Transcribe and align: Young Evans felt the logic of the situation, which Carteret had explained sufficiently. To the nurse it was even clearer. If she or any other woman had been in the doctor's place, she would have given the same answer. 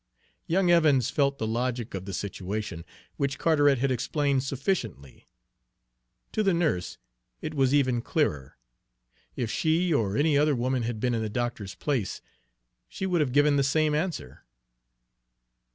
Young 0.47 0.71
Evans 0.71 1.11
felt 1.11 1.37
the 1.37 1.45
logic 1.45 1.93
of 1.93 2.05
the 2.05 2.13
situation, 2.15 2.83
which 3.17 3.37
Carteret 3.37 3.77
had 3.77 3.91
explained 3.91 4.41
sufficiently. 4.41 5.27
To 6.31 6.41
the 6.41 6.55
nurse 6.55 6.97
it 7.39 7.53
was 7.53 7.71
even 7.71 8.01
clearer. 8.01 8.57
If 9.35 9.51
she 9.51 9.93
or 9.93 10.17
any 10.17 10.39
other 10.39 10.55
woman 10.55 10.81
had 10.81 10.99
been 10.99 11.13
in 11.13 11.21
the 11.21 11.29
doctor's 11.29 11.75
place, 11.75 12.19
she 12.89 13.05
would 13.05 13.21
have 13.21 13.31
given 13.31 13.57
the 13.57 13.63
same 13.63 13.93
answer. 13.93 14.43